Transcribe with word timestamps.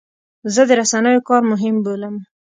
زه 0.53 0.61
د 0.69 0.71
رسنیو 0.81 1.25
کار 1.29 1.41
مهم 1.51 1.75
بولم. 1.85 2.15